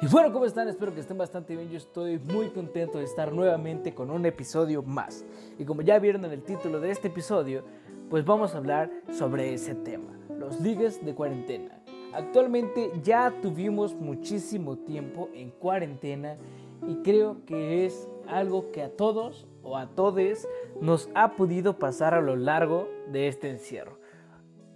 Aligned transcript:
Y 0.00 0.06
bueno, 0.06 0.32
¿cómo 0.32 0.44
están? 0.44 0.68
Espero 0.68 0.94
que 0.94 1.00
estén 1.00 1.18
bastante 1.18 1.56
bien. 1.56 1.70
Yo 1.70 1.76
estoy 1.76 2.20
muy 2.20 2.50
contento 2.50 2.98
de 2.98 3.04
estar 3.04 3.32
nuevamente 3.32 3.94
con 3.96 4.12
un 4.12 4.24
episodio 4.26 4.80
más. 4.80 5.24
Y 5.58 5.64
como 5.64 5.82
ya 5.82 5.98
vieron 5.98 6.24
en 6.24 6.30
el 6.30 6.44
título 6.44 6.78
de 6.78 6.92
este 6.92 7.08
episodio, 7.08 7.64
pues 8.08 8.24
vamos 8.24 8.54
a 8.54 8.58
hablar 8.58 8.92
sobre 9.10 9.52
ese 9.52 9.74
tema, 9.74 10.16
los 10.38 10.60
ligues 10.60 11.04
de 11.04 11.16
cuarentena. 11.16 11.82
Actualmente 12.14 12.92
ya 13.02 13.34
tuvimos 13.42 13.96
muchísimo 13.96 14.78
tiempo 14.78 15.30
en 15.34 15.50
cuarentena 15.50 16.36
y 16.86 17.02
creo 17.02 17.44
que 17.44 17.84
es 17.84 18.08
algo 18.28 18.70
que 18.70 18.84
a 18.84 18.90
todos 18.90 19.48
o 19.64 19.76
a 19.76 19.88
todes 19.96 20.48
nos 20.80 21.10
ha 21.16 21.34
podido 21.34 21.80
pasar 21.80 22.14
a 22.14 22.20
lo 22.20 22.36
largo 22.36 22.88
de 23.10 23.26
este 23.26 23.50
encierro. 23.50 23.98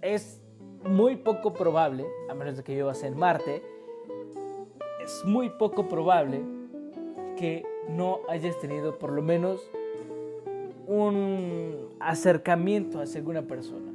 Es 0.01 0.41
muy 0.83 1.15
poco 1.15 1.53
probable, 1.53 2.05
a 2.29 2.33
menos 2.33 2.57
de 2.57 2.63
que 2.63 2.75
vivas 2.75 3.03
en 3.03 3.17
Marte, 3.17 3.63
es 5.03 5.25
muy 5.25 5.49
poco 5.49 5.87
probable 5.87 6.41
que 7.37 7.65
no 7.89 8.19
hayas 8.29 8.57
tenido 8.59 8.97
por 8.97 9.11
lo 9.11 9.21
menos 9.21 9.61
un 10.87 11.89
acercamiento 11.99 13.01
hacia 13.01 13.19
alguna 13.19 13.41
persona. 13.41 13.91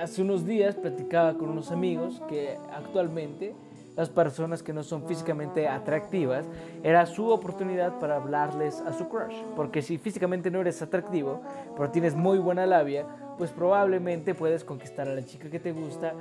Hace 0.00 0.20
unos 0.20 0.44
días 0.44 0.74
platicaba 0.74 1.34
con 1.38 1.48
unos 1.48 1.70
amigos 1.70 2.20
que 2.28 2.58
actualmente 2.72 3.54
las 3.96 4.10
personas 4.10 4.62
que 4.62 4.74
no 4.74 4.82
son 4.82 5.06
físicamente 5.06 5.66
atractivas 5.66 6.44
era 6.82 7.06
su 7.06 7.30
oportunidad 7.30 7.98
para 8.00 8.16
hablarles 8.16 8.80
a 8.80 8.92
su 8.92 9.08
crush. 9.08 9.34
Porque 9.56 9.80
si 9.80 9.96
físicamente 9.96 10.50
no 10.50 10.60
eres 10.60 10.82
atractivo, 10.82 11.40
pero 11.74 11.90
tienes 11.90 12.14
muy 12.14 12.38
buena 12.38 12.66
labia, 12.66 13.06
pues 13.38 13.50
probablemente 13.52 14.34
puedes 14.34 14.62
conquistar 14.62 15.08
a 15.08 15.14
la 15.14 15.24
chica 15.24 15.48
que 15.48 15.60
te 15.60 15.72
gusta 15.72 16.12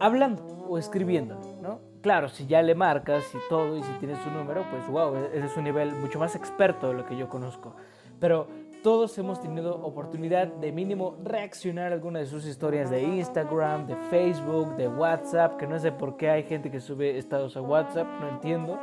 hablando 0.00 0.42
o 0.68 0.78
escribiendo, 0.78 1.38
¿no? 1.62 1.91
Claro, 2.02 2.28
si 2.28 2.46
ya 2.46 2.62
le 2.62 2.74
marcas 2.74 3.24
y 3.32 3.38
todo 3.48 3.76
y 3.76 3.82
si 3.82 3.92
tienes 4.00 4.18
su 4.18 4.30
número, 4.30 4.64
pues 4.70 4.86
wow, 4.88 5.14
ese 5.32 5.46
es 5.46 5.56
un 5.56 5.62
nivel 5.62 5.92
mucho 5.94 6.18
más 6.18 6.34
experto 6.34 6.88
de 6.88 6.94
lo 6.94 7.06
que 7.06 7.16
yo 7.16 7.28
conozco. 7.28 7.76
Pero 8.18 8.48
todos 8.82 9.16
hemos 9.18 9.40
tenido 9.40 9.76
oportunidad 9.76 10.48
de 10.48 10.72
mínimo 10.72 11.16
reaccionar 11.22 11.92
a 11.92 11.94
alguna 11.94 12.18
de 12.18 12.26
sus 12.26 12.44
historias 12.44 12.90
de 12.90 13.02
Instagram, 13.02 13.86
de 13.86 13.94
Facebook, 14.10 14.74
de 14.74 14.88
WhatsApp, 14.88 15.56
que 15.56 15.68
no 15.68 15.78
sé 15.78 15.92
por 15.92 16.16
qué 16.16 16.30
hay 16.30 16.42
gente 16.42 16.72
que 16.72 16.80
sube 16.80 17.16
estados 17.18 17.56
a 17.56 17.62
WhatsApp, 17.62 18.08
no 18.20 18.28
entiendo, 18.30 18.80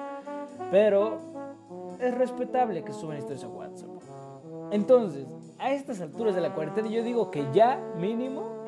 pero 0.72 1.18
es 2.00 2.18
respetable 2.18 2.86
que 2.86 2.94
suban 2.94 3.18
historias 3.18 3.44
a 3.44 3.50
WhatsApp. 3.50 3.90
Entonces, 4.72 5.28
a 5.58 5.74
estas 5.74 6.00
alturas 6.00 6.36
de 6.36 6.42
la 6.42 6.54
cuarentena 6.54 6.88
yo 6.88 7.04
digo 7.04 7.32
que 7.32 7.46
ya 7.52 7.78
mínimo 7.98 8.64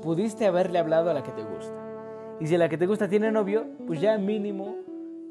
pudiste 0.00 0.46
haberle 0.46 0.78
hablado 0.78 1.10
a 1.10 1.14
la 1.14 1.24
que 1.24 1.32
te 1.32 1.42
gusta. 1.42 1.89
Y 2.40 2.46
si 2.46 2.56
la 2.56 2.70
que 2.70 2.78
te 2.78 2.86
gusta 2.86 3.08
tiene 3.08 3.30
novio, 3.30 3.66
pues 3.86 4.00
ya 4.00 4.16
mínimo 4.16 4.76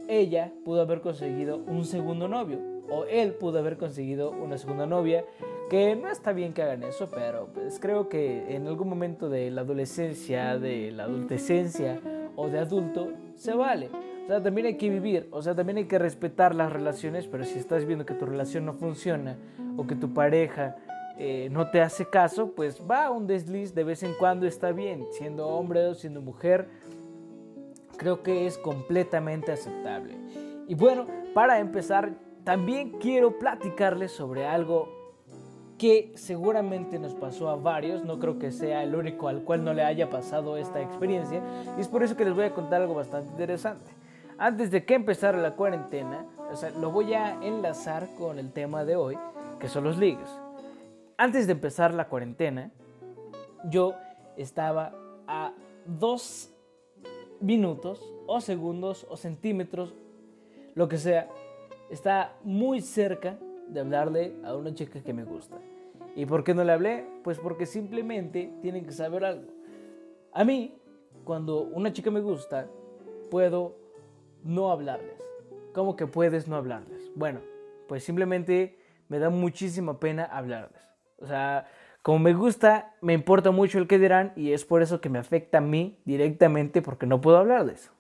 ella 0.08 0.52
pudo 0.64 0.82
haber 0.82 1.02
conseguido 1.02 1.58
un 1.58 1.84
segundo 1.86 2.28
novio. 2.28 2.60
O 2.90 3.06
él 3.06 3.34
pudo 3.34 3.60
haber 3.60 3.78
conseguido 3.78 4.32
una 4.32 4.58
segunda 4.58 4.86
novia. 4.86 5.26
Que 5.70 5.96
no 5.96 6.10
está 6.10 6.34
bien 6.34 6.54
que 6.54 6.64
hagan 6.64 6.84
eso, 6.84 7.10
pero 7.12 7.48
pues 7.54 7.80
creo 7.80 8.10
que 8.10 8.56
en 8.56 8.68
algún 8.68 8.90
momento 8.90 9.30
de 9.30 9.52
la 9.52 9.62
adolescencia, 9.62 10.58
de 10.58 10.92
la 10.92 11.04
adultecencia 11.04 12.00
o 12.36 12.48
de 12.48 12.60
adulto, 12.60 13.10
se 13.36 13.54
vale. 13.54 13.90
O 14.26 14.28
sea, 14.28 14.42
también 14.42 14.68
hay 14.68 14.78
que 14.78 14.90
vivir, 14.90 15.28
o 15.32 15.42
sea, 15.42 15.56
también 15.56 15.78
hay 15.78 15.86
que 15.86 15.98
respetar 16.00 16.54
las 16.54 16.72
relaciones, 16.72 17.28
pero 17.28 17.44
si 17.44 17.58
estás 17.58 17.86
viendo 17.86 18.06
que 18.06 18.14
tu 18.14 18.26
relación 18.26 18.66
no 18.66 18.74
funciona 18.74 19.38
o 19.78 19.86
que 19.88 19.96
tu 19.96 20.14
pareja 20.14 20.76
eh, 21.18 21.50
no 21.52 21.70
te 21.70 21.82
hace 21.82 22.06
caso, 22.06 22.52
pues 22.56 22.82
va 22.90 23.12
un 23.12 23.28
desliz 23.28 23.76
de 23.76 23.84
vez 23.84 24.04
en 24.04 24.14
cuando, 24.14 24.48
está 24.48 24.72
bien, 24.72 25.06
siendo 25.12 25.48
hombre 25.48 25.86
o 25.88 25.94
siendo 25.94 26.22
mujer 26.22 26.68
creo 28.00 28.24
que 28.24 28.48
es 28.48 28.58
completamente 28.58 29.52
aceptable. 29.52 30.16
Y 30.68 30.74
bueno, 30.74 31.06
para 31.36 31.60
empezar, 31.60 32.14
también 32.44 32.98
quiero 33.00 33.38
platicarles 33.38 34.12
sobre 34.12 34.48
algo 34.48 34.88
que 35.78 36.12
seguramente 36.16 36.98
nos 36.98 37.14
pasó 37.14 37.50
a 37.50 37.56
varios, 37.56 38.04
no 38.04 38.18
creo 38.20 38.40
que 38.40 38.52
sea 38.52 38.84
el 38.84 38.96
único 38.96 39.28
al 39.28 39.44
cual 39.44 39.64
no 39.64 39.74
le 39.74 39.84
haya 39.84 40.10
pasado 40.10 40.58
esta 40.58 40.82
experiencia, 40.82 41.42
y 41.78 41.82
es 41.82 41.88
por 41.88 42.04
eso 42.04 42.18
que 42.18 42.26
les 42.26 42.34
voy 42.34 42.46
a 42.46 42.54
contar 42.54 42.82
algo 42.82 42.96
bastante 42.96 43.30
interesante. 43.32 43.92
Antes 44.38 44.72
de 44.72 44.86
que 44.86 44.96
empezara 44.96 45.38
la 45.38 45.56
cuarentena, 45.56 46.26
o 46.52 46.56
sea, 46.56 46.72
lo 46.72 46.92
voy 46.92 47.14
a 47.14 47.44
enlazar 47.44 48.08
con 48.18 48.40
el 48.40 48.52
tema 48.52 48.84
de 48.84 48.96
hoy, 48.96 49.18
que 49.60 49.68
son 49.68 49.84
los 49.84 49.98
ligues. 49.98 50.30
Antes 51.18 51.48
de 51.48 51.54
empezar 51.54 51.94
la 51.94 52.08
cuarentena, 52.08 52.72
yo 53.66 53.96
estaba 54.38 54.94
a 55.28 55.52
dos 55.86 56.54
minutos 57.42 58.14
o 58.28 58.42
segundos 58.42 59.06
o 59.10 59.18
centímetros, 59.18 59.94
lo 60.76 60.88
que 60.88 60.98
sea, 60.98 61.30
está 61.90 62.36
muy 62.44 62.82
cerca 62.82 63.38
de 63.68 63.80
hablarle 63.80 64.36
a 64.44 64.56
una 64.56 64.74
chica 64.74 65.02
que 65.02 65.14
me 65.14 65.24
gusta. 65.24 65.58
¿Y 66.16 66.26
por 66.26 66.44
qué 66.44 66.54
no 66.54 66.64
le 66.64 66.72
hablé? 66.72 67.06
Pues 67.24 67.40
porque 67.40 67.66
simplemente 67.66 68.52
tienen 68.62 68.86
que 68.86 68.92
saber 68.92 69.24
algo. 69.24 69.52
A 70.34 70.44
mí, 70.44 70.76
cuando 71.24 71.62
una 71.62 71.94
chica 71.94 72.12
me 72.12 72.22
gusta, 72.22 72.68
puedo 73.30 73.76
no 74.44 74.72
hablarles. 74.72 75.22
¿Cómo 75.74 75.96
que 75.96 76.08
puedes 76.08 76.48
no 76.48 76.56
hablarles? 76.56 77.12
Bueno, 77.16 77.42
pues 77.88 78.04
simplemente 78.04 78.78
me 79.08 79.20
da 79.20 79.30
muchísima 79.30 80.00
pena 80.00 80.26
hablarles. 80.26 80.82
O 81.18 81.26
sea, 81.26 81.68
como 82.02 82.20
me 82.20 82.34
gusta, 82.34 82.96
me 83.02 83.14
importa 83.14 83.52
mucho 83.52 83.78
el 83.78 83.88
que 83.88 84.00
dirán 84.00 84.34
y 84.36 84.54
es 84.54 84.66
por 84.66 84.82
eso 84.82 85.02
que 85.02 85.10
me 85.10 85.20
afecta 85.20 85.58
a 85.58 85.62
mí 85.62 86.00
directamente 86.06 86.82
porque 86.82 87.06
no 87.06 87.22
puedo 87.22 87.38
hablarles. 87.38 87.92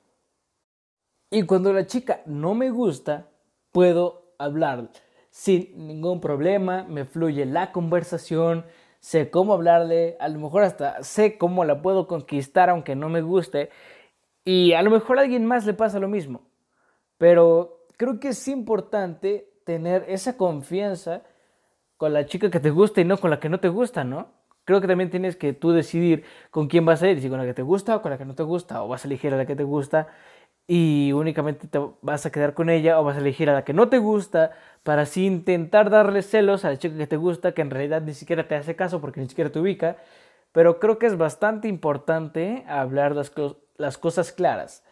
Y 1.29 1.43
cuando 1.43 1.73
la 1.73 1.85
chica 1.85 2.21
no 2.25 2.55
me 2.55 2.71
gusta, 2.71 3.29
puedo 3.71 4.33
hablar 4.39 4.89
sin 5.29 5.87
ningún 5.87 6.21
problema, 6.21 6.83
me 6.83 7.05
fluye 7.05 7.45
la 7.45 7.71
conversación, 7.71 8.65
sé 8.99 9.29
cómo 9.29 9.53
hablarle, 9.53 10.17
a 10.19 10.27
lo 10.27 10.39
mejor 10.39 10.63
hasta 10.63 11.03
sé 11.03 11.37
cómo 11.37 11.65
la 11.65 11.81
puedo 11.81 12.07
conquistar 12.07 12.69
aunque 12.69 12.95
no 12.95 13.09
me 13.09 13.21
guste 13.21 13.69
y 14.43 14.73
a 14.73 14.81
lo 14.81 14.89
mejor 14.89 15.19
a 15.19 15.21
alguien 15.21 15.45
más 15.45 15.65
le 15.65 15.73
pasa 15.73 15.99
lo 15.99 16.07
mismo. 16.07 16.41
Pero 17.17 17.85
creo 17.97 18.19
que 18.19 18.29
es 18.29 18.47
importante 18.47 19.53
tener 19.65 20.05
esa 20.07 20.37
confianza 20.37 21.23
con 21.99 22.13
la 22.13 22.25
chica 22.25 22.49
que 22.49 22.61
te 22.61 22.69
gusta 22.71 23.01
y 23.01 23.05
no 23.05 23.17
con 23.17 23.29
la 23.29 23.41
que 23.41 23.49
no 23.49 23.59
te 23.59 23.67
gusta, 23.67 24.05
¿no? 24.05 24.29
Creo 24.63 24.79
que 24.79 24.87
también 24.87 25.09
tienes 25.09 25.35
que 25.35 25.51
tú 25.53 25.71
decidir 25.71 26.23
con 26.49 26.69
quién 26.69 26.85
vas 26.85 27.03
a 27.03 27.09
ir, 27.09 27.21
si 27.21 27.29
con 27.29 27.39
la 27.39 27.45
que 27.45 27.53
te 27.53 27.61
gusta 27.61 27.97
o 27.97 28.01
con 28.01 28.11
la 28.11 28.17
que 28.17 28.23
no 28.25 28.35
te 28.35 28.43
gusta, 28.43 28.81
o 28.83 28.87
vas 28.87 29.03
a 29.03 29.07
elegir 29.09 29.33
a 29.33 29.37
la 29.37 29.45
que 29.45 29.55
te 29.57 29.65
gusta 29.65 30.07
y 30.67 31.11
únicamente 31.13 31.67
te 31.67 31.79
vas 32.01 32.25
a 32.25 32.31
quedar 32.31 32.53
con 32.53 32.69
ella, 32.69 32.99
o 32.99 33.03
vas 33.03 33.17
a 33.17 33.19
elegir 33.19 33.49
a 33.49 33.53
la 33.53 33.65
que 33.65 33.73
no 33.73 33.89
te 33.89 33.97
gusta 33.97 34.51
para 34.83 35.01
así 35.03 35.25
intentar 35.25 35.89
darle 35.89 36.21
celos 36.21 36.63
a 36.65 36.69
la 36.69 36.77
chica 36.77 36.97
que 36.97 37.07
te 37.07 37.17
gusta, 37.17 37.53
que 37.53 37.61
en 37.63 37.71
realidad 37.71 38.01
ni 38.01 38.13
siquiera 38.13 38.47
te 38.47 38.55
hace 38.55 38.75
caso 38.77 39.01
porque 39.01 39.19
ni 39.19 39.27
siquiera 39.27 39.51
te 39.51 39.59
ubica. 39.59 39.97
Pero 40.53 40.79
creo 40.79 40.99
que 40.99 41.07
es 41.07 41.17
bastante 41.17 41.67
importante 41.67 42.63
hablar 42.67 43.15
las, 43.15 43.29
cosas 43.97 44.31
claras. 44.31 44.83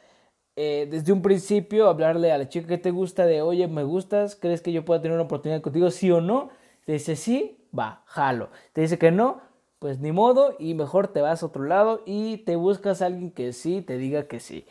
Eh, 0.57 0.87
desde 0.91 1.13
un 1.13 1.21
principio, 1.21 1.89
hablarle 1.89 2.31
a 2.31 2.37
la 2.37 2.49
chica 2.49 2.67
que 2.67 2.77
te 2.79 2.91
gusta 2.91 3.25
de, 3.25 3.41
oye, 3.41 3.67
me 3.67 3.83
gustas, 3.83 4.35
¿crees 4.35 4.61
que 4.61 4.73
yo 4.73 4.85
pueda 4.85 5.01
tener 5.01 5.15
una 5.15 5.25
oportunidad 5.25 5.61
contigo, 5.61 5.91
sí 5.91 6.11
o 6.11 6.21
no? 6.21 6.49
Te 6.87 6.93
dice 6.93 7.17
sí, 7.17 7.67
va, 7.77 8.01
jalo. 8.05 8.49
Te 8.71 8.79
dice 8.79 8.97
que 8.97 9.11
no, 9.11 9.41
pues 9.77 9.99
ni 9.99 10.13
modo 10.13 10.55
y 10.57 10.73
mejor 10.73 11.09
te 11.09 11.19
vas 11.19 11.43
a 11.43 11.47
otro 11.47 11.65
lado 11.65 12.01
y 12.05 12.37
te 12.37 12.55
buscas 12.55 13.01
a 13.01 13.07
alguien 13.07 13.31
que 13.31 13.51
sí 13.51 13.81
te 13.81 13.97
diga 13.97 14.29
que 14.29 14.39
sí. 14.39 14.65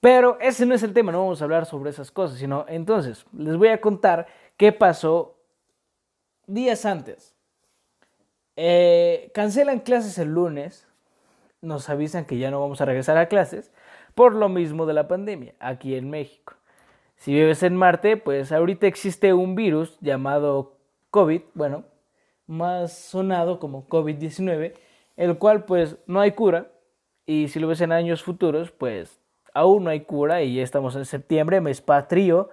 Pero 0.00 0.38
ese 0.38 0.66
no 0.66 0.74
es 0.74 0.82
el 0.82 0.92
tema, 0.92 1.12
no 1.12 1.20
vamos 1.20 1.40
a 1.40 1.44
hablar 1.44 1.64
sobre 1.64 1.88
esas 1.88 2.10
cosas, 2.10 2.38
sino 2.38 2.66
entonces 2.68 3.24
les 3.32 3.56
voy 3.56 3.68
a 3.68 3.80
contar 3.80 4.26
qué 4.58 4.70
pasó 4.70 5.38
días 6.46 6.84
antes. 6.84 7.34
Eh, 8.56 9.30
cancelan 9.32 9.80
clases 9.80 10.18
el 10.18 10.34
lunes, 10.34 10.86
nos 11.62 11.88
avisan 11.88 12.26
que 12.26 12.36
ya 12.36 12.50
no 12.50 12.60
vamos 12.60 12.82
a 12.82 12.84
regresar 12.84 13.16
a 13.16 13.28
clases 13.28 13.72
por 14.14 14.34
lo 14.34 14.50
mismo 14.50 14.84
de 14.84 14.92
la 14.92 15.08
pandemia 15.08 15.54
aquí 15.58 15.94
en 15.94 16.10
México. 16.10 16.52
Si 17.16 17.32
vives 17.32 17.62
en 17.62 17.76
Marte, 17.76 18.18
pues 18.18 18.52
ahorita 18.52 18.86
existe 18.86 19.32
un 19.32 19.54
virus 19.54 19.96
llamado 20.02 20.79
COVID, 21.10 21.42
bueno, 21.54 21.84
más 22.46 22.92
sonado 22.92 23.58
como 23.58 23.88
COVID-19, 23.88 24.74
el 25.16 25.38
cual 25.38 25.64
pues 25.64 25.96
no 26.06 26.20
hay 26.20 26.32
cura 26.32 26.70
y 27.26 27.48
si 27.48 27.60
lo 27.60 27.68
ves 27.68 27.80
en 27.80 27.92
años 27.92 28.22
futuros, 28.22 28.70
pues 28.70 29.20
aún 29.54 29.84
no 29.84 29.90
hay 29.90 30.00
cura 30.00 30.42
y 30.42 30.54
ya 30.54 30.62
estamos 30.62 30.96
en 30.96 31.04
septiembre, 31.04 31.60
mes 31.60 31.80
patrio. 31.80 32.50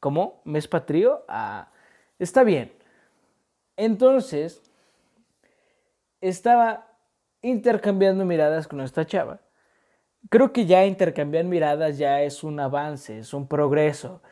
¿Cómo? 0.00 0.40
¿Mes 0.44 0.66
patrio? 0.66 1.24
Ah, 1.28 1.70
está 2.18 2.42
bien. 2.42 2.72
Entonces, 3.76 4.62
estaba 6.20 6.88
intercambiando 7.42 8.24
miradas 8.24 8.66
con 8.66 8.80
esta 8.80 9.06
chava. 9.06 9.40
Creo 10.30 10.52
que 10.52 10.66
ya 10.66 10.86
intercambiar 10.86 11.44
miradas 11.44 11.98
ya 11.98 12.22
es 12.22 12.44
un 12.44 12.58
avance, 12.60 13.18
es 13.18 13.34
un 13.34 13.46
progreso 13.48 14.22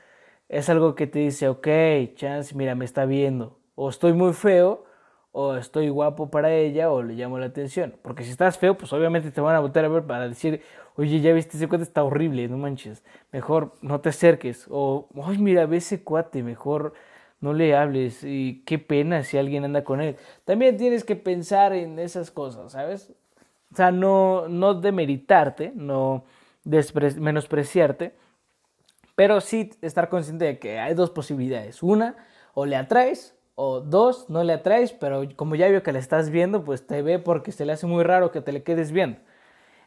es 0.51 0.69
algo 0.69 0.95
que 0.97 1.07
te 1.07 1.21
dice, 1.21 1.49
ok, 1.49 1.69
chance, 2.17 2.55
mira, 2.57 2.75
me 2.75 2.85
está 2.85 3.05
viendo. 3.07 3.59
O 3.77 3.89
estoy 3.89 4.13
muy 4.13 4.33
feo, 4.33 4.85
o 5.33 5.55
estoy 5.55 5.89
guapo 5.91 6.29
para 6.29 6.53
ella 6.53 6.91
o 6.91 7.03
le 7.03 7.15
llamo 7.15 7.39
la 7.39 7.47
atención. 7.47 7.95
Porque 8.03 8.25
si 8.25 8.31
estás 8.31 8.59
feo, 8.59 8.77
pues 8.77 8.93
obviamente 8.93 9.31
te 9.31 9.41
van 9.41 9.55
a 9.55 9.61
volver 9.61 9.85
a 9.85 9.89
ver 9.89 10.03
para 10.05 10.29
decir, 10.29 10.61
oye, 10.97 11.21
ya 11.21 11.33
viste 11.33 11.57
ese 11.57 11.69
cuate, 11.69 11.85
está 11.85 12.03
horrible, 12.03 12.49
no 12.49 12.59
manches, 12.59 13.05
mejor 13.31 13.75
no 13.81 14.01
te 14.01 14.09
acerques. 14.09 14.67
O, 14.69 15.09
ay, 15.25 15.39
mira, 15.39 15.67
ve 15.67 15.77
ese 15.77 16.03
cuate, 16.03 16.43
mejor 16.43 16.95
no 17.41 17.53
le 17.53 17.77
hables 17.77 18.25
y 18.25 18.63
qué 18.67 18.79
pena 18.81 19.23
si 19.23 19.39
alguien 19.39 19.65
anda 19.65 19.85
con 19.85 20.01
él. 20.01 20.17
También 20.45 20.77
tienes 20.77 21.05
que 21.05 21.15
pensar 21.15 21.73
en 21.73 22.01
esas 22.01 22.33
cosas, 22.33 22.73
¿sabes? 22.73 23.13
O 23.73 23.77
sea, 23.77 23.93
no, 23.93 24.49
no 24.49 24.75
demeritarte, 24.75 25.73
no 25.77 26.25
menospreciarte, 26.65 28.15
pero 29.21 29.43
sí 29.43 29.69
estar 29.83 30.09
consciente 30.09 30.47
de 30.47 30.59
que 30.59 30.79
hay 30.79 30.95
dos 30.95 31.11
posibilidades. 31.11 31.83
Una, 31.83 32.17
o 32.55 32.65
le 32.65 32.75
atraes, 32.75 33.39
o 33.55 33.83
dos, 33.83 34.31
no 34.31 34.43
le 34.45 34.55
atraes, 34.55 34.95
pero 34.95 35.25
como 35.37 35.57
ya 35.57 35.69
vio 35.69 35.83
que 35.83 35.93
le 35.93 35.99
estás 35.99 36.31
viendo, 36.31 36.65
pues 36.65 36.87
te 36.87 37.03
ve 37.03 37.19
porque 37.19 37.53
se 37.53 37.67
le 37.67 37.73
hace 37.73 37.87
muy 37.87 38.03
raro 38.03 38.31
que 38.31 38.41
te 38.41 38.51
le 38.51 38.63
quedes 38.63 38.93
viendo. 38.93 39.21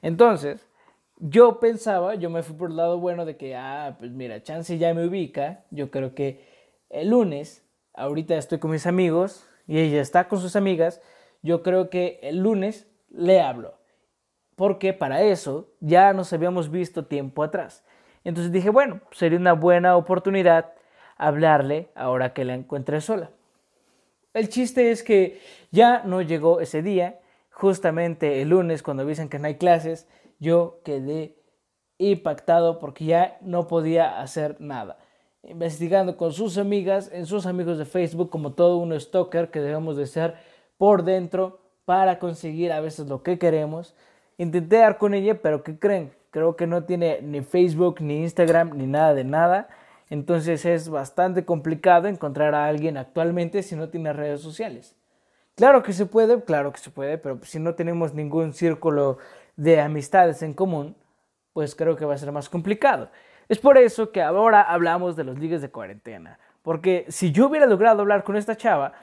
Entonces, 0.03 0.69
yo 1.17 1.59
pensaba, 1.59 2.13
yo 2.13 2.29
me 2.29 2.43
fui 2.43 2.55
por 2.55 2.69
el 2.69 2.75
lado 2.75 2.99
bueno 2.99 3.25
de 3.25 3.35
que, 3.35 3.55
ah, 3.55 3.95
pues 3.97 4.11
mira, 4.11 4.43
Chance 4.43 4.77
ya 4.77 4.93
me 4.93 5.03
ubica, 5.03 5.65
yo 5.71 5.89
creo 5.89 6.13
que 6.13 6.47
el 6.91 7.09
lunes, 7.09 7.65
ahorita 7.95 8.35
estoy 8.35 8.59
con 8.59 8.69
mis 8.69 8.85
amigos 8.85 9.49
y 9.65 9.79
ella 9.79 9.99
está 9.99 10.27
con 10.27 10.41
sus 10.41 10.55
amigas, 10.55 11.01
yo 11.41 11.63
creo 11.63 11.89
que 11.89 12.19
el 12.21 12.37
lunes 12.37 12.85
le 13.09 13.41
hablo. 13.41 13.79
Porque 14.55 14.93
para 14.93 15.23
eso 15.23 15.73
ya 15.79 16.13
nos 16.13 16.31
habíamos 16.33 16.69
visto 16.69 17.07
tiempo 17.07 17.41
atrás. 17.41 17.83
Entonces 18.23 18.51
dije, 18.51 18.69
bueno, 18.69 19.01
sería 19.11 19.37
una 19.37 19.53
buena 19.53 19.97
oportunidad 19.97 20.73
hablarle 21.17 21.89
ahora 21.95 22.33
que 22.33 22.45
la 22.45 22.53
encuentre 22.53 23.01
sola. 23.01 23.31
El 24.33 24.49
chiste 24.49 24.91
es 24.91 25.03
que 25.03 25.39
ya 25.71 26.03
no 26.03 26.21
llegó 26.21 26.59
ese 26.59 26.81
día. 26.81 27.19
Justamente 27.51 28.41
el 28.41 28.49
lunes, 28.49 28.81
cuando 28.81 29.05
dicen 29.05 29.29
que 29.29 29.39
no 29.39 29.47
hay 29.47 29.55
clases, 29.55 30.07
yo 30.39 30.79
quedé 30.83 31.35
impactado 31.99 32.79
porque 32.79 33.05
ya 33.05 33.37
no 33.41 33.67
podía 33.67 34.19
hacer 34.19 34.59
nada 34.59 34.97
investigando 35.43 36.15
con 36.15 36.31
sus 36.31 36.57
amigas, 36.57 37.09
en 37.13 37.25
sus 37.25 37.45
amigos 37.45 37.77
de 37.77 37.85
Facebook, 37.85 38.29
como 38.29 38.53
todo 38.53 38.77
un 38.77 38.97
stalker 38.99 39.51
que 39.51 39.59
debemos 39.59 39.97
de 39.97 40.07
ser 40.07 40.35
por 40.77 41.03
dentro 41.03 41.59
para 41.85 42.17
conseguir 42.19 42.71
a 42.71 42.79
veces 42.79 43.07
lo 43.07 43.23
que 43.23 43.37
queremos. 43.37 43.93
Intenté 44.37 44.77
dar 44.77 44.97
con 44.97 45.13
ella, 45.13 45.41
pero 45.41 45.63
¿qué 45.63 45.77
creen? 45.77 46.13
Creo 46.33 46.55
que 46.55 46.65
no 46.65 46.83
tiene 46.83 47.21
ni 47.21 47.41
Facebook, 47.41 48.01
ni 48.01 48.23
Instagram, 48.23 48.75
ni 48.75 48.87
nada 48.87 49.13
de 49.13 49.23
nada. 49.23 49.69
Entonces 50.09 50.65
es 50.65 50.89
bastante 50.89 51.45
complicado 51.45 52.07
encontrar 52.07 52.55
a 52.55 52.65
alguien 52.65 52.97
actualmente 52.97 53.61
si 53.61 53.75
no 53.75 53.89
tiene 53.89 54.13
redes 54.13 54.41
sociales. 54.41 54.95
Claro 55.55 55.83
que 55.83 55.93
se 55.93 56.07
puede, 56.07 56.43
claro 56.43 56.71
que 56.71 56.79
se 56.79 56.89
puede, 56.89 57.19
pero 57.19 57.39
si 57.43 57.59
no 57.59 57.75
tenemos 57.75 58.15
ningún 58.15 58.53
círculo 58.53 59.19
de 59.57 59.79
amistades 59.79 60.41
en 60.41 60.55
común, 60.55 60.95
pues 61.53 61.75
creo 61.75 61.95
que 61.95 62.05
va 62.05 62.15
a 62.15 62.17
ser 62.17 62.31
más 62.31 62.49
complicado. 62.49 63.11
Es 63.47 63.59
por 63.59 63.77
eso 63.77 64.11
que 64.11 64.23
ahora 64.23 64.63
hablamos 64.63 65.15
de 65.15 65.25
los 65.25 65.37
ligues 65.37 65.61
de 65.61 65.69
cuarentena. 65.69 66.39
Porque 66.63 67.05
si 67.09 67.31
yo 67.31 67.47
hubiera 67.47 67.67
logrado 67.67 68.01
hablar 68.01 68.23
con 68.23 68.37
esta 68.37 68.57
chava, 68.57 68.93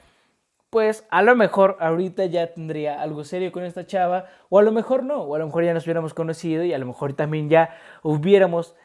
pues 0.71 1.05
a 1.11 1.21
lo 1.21 1.35
mejor 1.35 1.75
ahorita 1.81 2.25
ya 2.25 2.53
tendría 2.53 3.01
algo 3.01 3.25
serio 3.25 3.51
con 3.51 3.65
esta 3.65 3.85
chava, 3.85 4.27
o 4.49 4.57
a 4.57 4.63
lo 4.63 4.71
mejor 4.71 5.03
no, 5.03 5.21
o 5.21 5.35
a 5.35 5.39
lo 5.39 5.45
mejor 5.45 5.65
ya 5.65 5.73
nos 5.73 5.83
hubiéramos 5.83 6.13
conocido 6.13 6.63
y 6.63 6.73
a 6.73 6.77
lo 6.79 6.85
mejor 6.85 7.13
también 7.13 7.49
ya 7.49 7.71
hubiéramos 8.03 8.75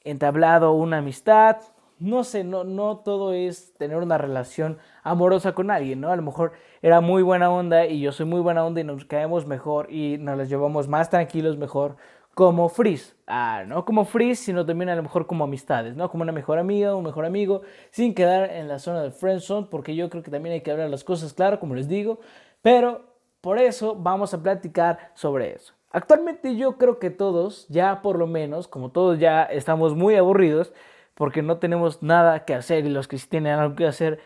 entablado 0.00 0.72
una 0.72 0.98
amistad. 0.98 1.58
No 1.98 2.24
sé, 2.24 2.44
no, 2.44 2.64
no 2.64 2.96
todo 2.96 3.34
es 3.34 3.74
tener 3.74 3.98
una 3.98 4.16
relación 4.16 4.78
amorosa 5.02 5.52
con 5.52 5.70
alguien, 5.70 6.00
¿no? 6.00 6.10
A 6.10 6.16
lo 6.16 6.22
mejor 6.22 6.52
era 6.80 7.02
muy 7.02 7.22
buena 7.22 7.50
onda 7.50 7.86
y 7.86 8.00
yo 8.00 8.10
soy 8.10 8.24
muy 8.24 8.40
buena 8.40 8.64
onda 8.64 8.80
y 8.80 8.84
nos 8.84 9.04
caemos 9.04 9.46
mejor 9.46 9.92
y 9.92 10.16
nos 10.18 10.38
las 10.38 10.48
llevamos 10.48 10.88
más 10.88 11.10
tranquilos 11.10 11.58
mejor 11.58 11.96
como 12.34 12.68
Freeze. 12.68 13.14
Ah, 13.26 13.64
no 13.66 13.84
como 13.84 14.04
Freeze, 14.04 14.44
sino 14.44 14.66
también 14.66 14.88
a 14.90 14.96
lo 14.96 15.02
mejor 15.02 15.26
como 15.26 15.44
amistades, 15.44 15.96
¿no? 15.96 16.10
Como 16.10 16.22
una 16.22 16.32
mejor 16.32 16.58
amiga, 16.58 16.94
un 16.94 17.04
mejor 17.04 17.24
amigo, 17.24 17.62
sin 17.90 18.14
quedar 18.14 18.50
en 18.50 18.68
la 18.68 18.78
zona 18.78 19.02
del 19.02 19.12
friendzone, 19.12 19.68
porque 19.70 19.94
yo 19.94 20.10
creo 20.10 20.22
que 20.22 20.30
también 20.30 20.54
hay 20.54 20.60
que 20.62 20.70
hablar 20.70 20.90
las 20.90 21.04
cosas 21.04 21.32
claro, 21.32 21.60
como 21.60 21.74
les 21.74 21.88
digo, 21.88 22.20
pero 22.62 23.02
por 23.40 23.58
eso 23.58 23.94
vamos 23.94 24.34
a 24.34 24.42
platicar 24.42 25.12
sobre 25.14 25.54
eso. 25.54 25.74
Actualmente 25.90 26.56
yo 26.56 26.76
creo 26.76 26.98
que 26.98 27.10
todos, 27.10 27.68
ya 27.68 28.02
por 28.02 28.18
lo 28.18 28.26
menos, 28.26 28.66
como 28.66 28.90
todos 28.90 29.18
ya 29.20 29.44
estamos 29.44 29.94
muy 29.94 30.16
aburridos, 30.16 30.72
porque 31.14 31.42
no 31.42 31.58
tenemos 31.58 32.02
nada 32.02 32.44
que 32.44 32.54
hacer 32.54 32.84
y 32.84 32.88
los 32.90 33.06
que 33.06 33.18
sí 33.18 33.28
tienen 33.28 33.52
algo 33.58 33.76
que 33.76 33.86
hacer, 33.86 34.18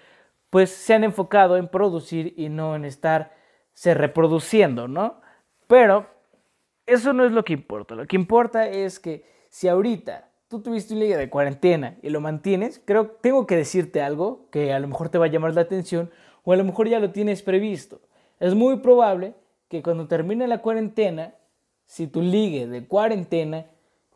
pues 0.51 0.71
se 0.71 0.95
han 0.95 1.05
enfocado 1.05 1.57
en 1.59 1.69
producir 1.69 2.33
y 2.37 2.49
no 2.49 2.75
en 2.75 2.85
estar 2.85 3.33
se 3.75 3.95
reproduciendo, 3.95 4.89
¿no? 4.89 5.21
Pero 5.67 6.07
eso 6.89 7.13
no 7.13 7.25
es 7.25 7.33
lo 7.33 7.45
que 7.45 7.53
importa. 7.53 7.95
Lo 7.95 8.07
que 8.07 8.17
importa 8.17 8.67
es 8.67 8.99
que 8.99 9.25
si 9.51 9.69
ahorita 9.69 10.31
tú 10.49 10.63
tuviste 10.63 10.95
un 10.95 11.01
liga 11.01 11.19
de 11.19 11.29
cuarentena 11.29 11.99
y 12.03 12.09
lo 12.09 12.21
mantienes, 12.21 12.81
creo 12.85 13.13
que 13.13 13.17
tengo 13.21 13.47
que 13.47 13.57
decirte 13.57 14.01
algo 14.01 14.49
que 14.51 14.73
a 14.73 14.81
lo 14.81 14.89
mejor 14.89 15.11
te 15.11 15.19
va 15.19 15.27
a 15.27 15.29
llamar 15.29 15.55
la 15.55 15.61
atención 15.61 16.11
o 16.45 16.53
a 16.53 16.57
lo 16.57 16.65
mejor 16.65 16.89
ya 16.89 16.99
lo 16.99 17.11
tienes 17.11 17.43
previsto. 17.43 18.01
Es 18.41 18.55
muy 18.55 18.79
probable 18.79 19.35
que 19.69 19.83
cuando 19.83 20.09
termine 20.09 20.49
la 20.49 20.63
cuarentena, 20.63 21.35
si 21.85 22.07
tu 22.07 22.23
ligue 22.23 22.67
de 22.67 22.87
cuarentena 22.87 23.67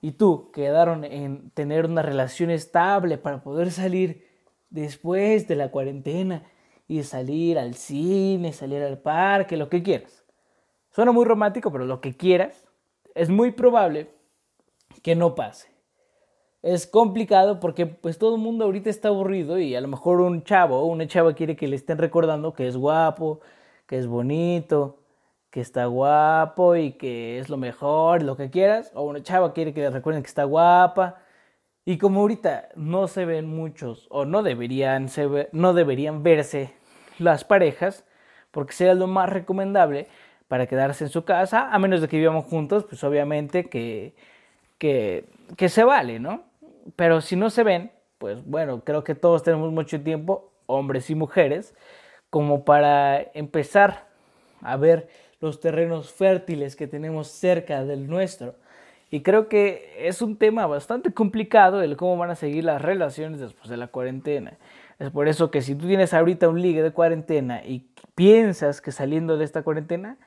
y 0.00 0.12
tú 0.12 0.50
quedaron 0.50 1.04
en 1.04 1.50
tener 1.50 1.84
una 1.84 2.00
relación 2.00 2.50
estable 2.50 3.18
para 3.18 3.42
poder 3.42 3.70
salir 3.70 4.26
después 4.70 5.46
de 5.46 5.56
la 5.56 5.70
cuarentena 5.70 6.42
y 6.88 7.02
salir 7.02 7.58
al 7.58 7.74
cine, 7.74 8.54
salir 8.54 8.82
al 8.82 8.98
parque, 8.98 9.58
lo 9.58 9.68
que 9.68 9.82
quieras 9.82 10.21
Suena 10.92 11.10
muy 11.10 11.24
romántico, 11.24 11.72
pero 11.72 11.86
lo 11.86 12.00
que 12.00 12.14
quieras, 12.16 12.68
es 13.14 13.30
muy 13.30 13.50
probable 13.50 14.10
que 15.02 15.16
no 15.16 15.34
pase. 15.34 15.70
Es 16.62 16.86
complicado 16.86 17.60
porque 17.60 17.86
pues 17.86 18.18
todo 18.18 18.36
el 18.36 18.40
mundo 18.40 18.66
ahorita 18.66 18.90
está 18.90 19.08
aburrido 19.08 19.58
y 19.58 19.74
a 19.74 19.80
lo 19.80 19.88
mejor 19.88 20.20
un 20.20 20.44
chavo 20.44 20.78
o 20.78 20.86
una 20.86 21.06
chava 21.06 21.34
quiere 21.34 21.56
que 21.56 21.66
le 21.66 21.76
estén 21.76 21.98
recordando 21.98 22.52
que 22.52 22.68
es 22.68 22.76
guapo, 22.76 23.40
que 23.86 23.98
es 23.98 24.06
bonito, 24.06 24.98
que 25.50 25.60
está 25.60 25.86
guapo 25.86 26.76
y 26.76 26.92
que 26.92 27.38
es 27.38 27.48
lo 27.48 27.56
mejor, 27.56 28.22
lo 28.22 28.36
que 28.36 28.50
quieras. 28.50 28.92
O 28.94 29.02
una 29.02 29.22
chava 29.22 29.54
quiere 29.54 29.72
que 29.72 29.80
le 29.80 29.90
recuerden 29.90 30.22
que 30.22 30.28
está 30.28 30.44
guapa. 30.44 31.16
Y 31.84 31.98
como 31.98 32.20
ahorita 32.20 32.68
no 32.76 33.08
se 33.08 33.24
ven 33.24 33.46
muchos 33.46 34.06
o 34.10 34.24
no 34.24 34.42
deberían, 34.42 35.08
no 35.52 35.72
deberían 35.72 36.22
verse 36.22 36.72
las 37.18 37.44
parejas, 37.44 38.04
porque 38.50 38.72
sería 38.72 38.94
lo 38.94 39.08
más 39.08 39.30
recomendable, 39.30 40.06
para 40.52 40.66
quedarse 40.66 41.04
en 41.04 41.08
su 41.08 41.24
casa, 41.24 41.70
a 41.72 41.78
menos 41.78 42.02
de 42.02 42.08
que 42.08 42.18
vivamos 42.18 42.44
juntos, 42.44 42.84
pues 42.84 43.02
obviamente 43.04 43.70
que, 43.70 44.12
que, 44.76 45.24
que 45.56 45.70
se 45.70 45.82
vale, 45.82 46.20
¿no? 46.20 46.42
Pero 46.94 47.22
si 47.22 47.36
no 47.36 47.48
se 47.48 47.62
ven, 47.62 47.90
pues 48.18 48.44
bueno, 48.44 48.84
creo 48.84 49.02
que 49.02 49.14
todos 49.14 49.42
tenemos 49.42 49.72
mucho 49.72 50.02
tiempo, 50.02 50.52
hombres 50.66 51.08
y 51.08 51.14
mujeres, 51.14 51.74
como 52.28 52.66
para 52.66 53.22
empezar 53.32 54.08
a 54.60 54.76
ver 54.76 55.08
los 55.40 55.58
terrenos 55.58 56.12
fértiles 56.12 56.76
que 56.76 56.86
tenemos 56.86 57.28
cerca 57.28 57.86
del 57.86 58.06
nuestro. 58.06 58.54
Y 59.10 59.22
creo 59.22 59.48
que 59.48 60.06
es 60.06 60.20
un 60.20 60.36
tema 60.36 60.66
bastante 60.66 61.14
complicado 61.14 61.80
el 61.80 61.96
cómo 61.96 62.18
van 62.18 62.28
a 62.28 62.34
seguir 62.34 62.64
las 62.64 62.82
relaciones 62.82 63.40
después 63.40 63.70
de 63.70 63.78
la 63.78 63.86
cuarentena. 63.86 64.58
Es 64.98 65.10
por 65.10 65.28
eso 65.28 65.50
que 65.50 65.62
si 65.62 65.74
tú 65.74 65.86
tienes 65.86 66.12
ahorita 66.12 66.50
un 66.50 66.60
ligue 66.60 66.82
de 66.82 66.90
cuarentena 66.90 67.64
y 67.64 67.86
piensas 68.14 68.82
que 68.82 68.92
saliendo 68.92 69.38
de 69.38 69.46
esta 69.46 69.62
cuarentena 69.62 70.18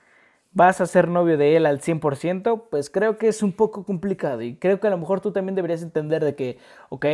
vas 0.55 0.79
a 0.79 0.85
ser 0.85 1.09
novio 1.09 1.37
de 1.37 1.57
él 1.57 1.65
al 1.65 1.81
100%, 1.81 2.69
pues 2.71 2.89
creo 2.89 3.17
que 3.17 3.27
es 3.27 3.43
un 3.43 3.51
poco 3.51 3.83
complicado 3.83 4.41
y 4.41 4.55
creo 4.55 4.79
que 4.79 4.87
a 4.87 4.89
lo 4.89 4.97
mejor 4.97 5.19
tú 5.19 5.31
también 5.33 5.53
deberías 5.53 5.83
entender 5.83 6.23
de 6.23 6.33
que, 6.33 6.57
ok, 6.87 7.05